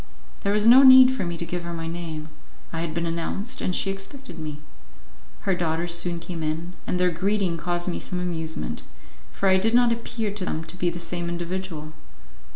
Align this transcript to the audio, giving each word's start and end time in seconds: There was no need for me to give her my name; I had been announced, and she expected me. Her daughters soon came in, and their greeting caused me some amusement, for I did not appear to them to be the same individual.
There 0.41 0.51
was 0.51 0.65
no 0.65 0.81
need 0.81 1.11
for 1.11 1.23
me 1.25 1.37
to 1.37 1.45
give 1.45 1.63
her 1.63 1.73
my 1.75 1.85
name; 1.85 2.29
I 2.73 2.81
had 2.81 2.91
been 2.91 3.05
announced, 3.05 3.61
and 3.61 3.75
she 3.75 3.91
expected 3.91 4.39
me. 4.39 4.59
Her 5.41 5.53
daughters 5.53 5.93
soon 5.95 6.19
came 6.19 6.41
in, 6.41 6.73
and 6.87 6.99
their 6.99 7.11
greeting 7.11 7.55
caused 7.55 7.87
me 7.87 7.99
some 7.99 8.19
amusement, 8.19 8.81
for 9.31 9.47
I 9.47 9.57
did 9.57 9.75
not 9.75 9.91
appear 9.91 10.31
to 10.31 10.43
them 10.43 10.63
to 10.63 10.75
be 10.75 10.89
the 10.89 10.97
same 10.97 11.29
individual. 11.29 11.93